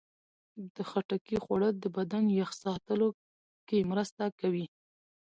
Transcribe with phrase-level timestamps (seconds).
[0.75, 3.09] د خټکي خوړل د بدن یخ ساتلو
[3.67, 4.65] کې مرسته کوي.